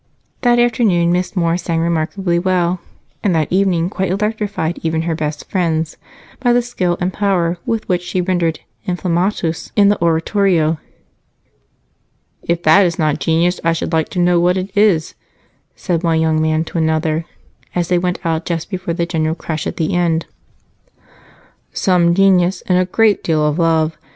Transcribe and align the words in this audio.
That 0.41 0.57
afternoon 0.57 1.11
Miss 1.11 1.35
Moore 1.35 1.57
sang 1.57 1.79
remarkably 1.79 2.39
well, 2.39 2.79
and 3.23 3.35
that 3.35 3.51
evening 3.51 3.87
quite 3.87 4.09
electrified 4.09 4.79
even 4.81 5.03
her 5.03 5.13
best 5.13 5.47
friends 5.47 5.95
by 6.39 6.53
the 6.53 6.63
skill 6.63 6.97
and 6.99 7.13
power 7.13 7.59
with 7.67 7.87
which 7.87 8.01
she 8.01 8.19
rendered 8.19 8.61
"Inflammatus" 8.87 9.71
in 9.75 9.89
the 9.89 10.01
oratorio. 10.01 10.79
"If 12.41 12.63
that 12.63 12.83
is 12.83 12.97
not 12.97 13.19
genius, 13.19 13.59
I 13.63 13.73
should 13.73 13.93
like 13.93 14.09
to 14.09 14.19
know 14.19 14.39
what 14.39 14.57
it 14.57 14.75
is?" 14.75 15.13
said 15.75 16.01
one 16.01 16.19
young 16.19 16.41
man 16.41 16.63
to 16.63 16.79
another 16.79 17.25
as 17.75 17.89
they 17.89 17.99
went 17.99 18.25
out 18.25 18.43
just 18.43 18.71
before 18.71 18.95
the 18.95 19.05
general 19.05 19.35
crush 19.35 19.67
at 19.67 19.77
the 19.77 19.93
end. 19.95 20.25
"Some 21.73 22.15
genius 22.15 22.63
and 22.65 22.79
a 22.79 22.85
great 22.85 23.23
deal 23.23 23.45
of 23.45 23.59
love. 23.59 23.95